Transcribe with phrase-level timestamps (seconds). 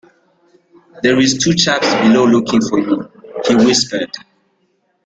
[1.03, 3.07] “There’s two chaps below looking for you,”
[3.47, 4.09] he whispered.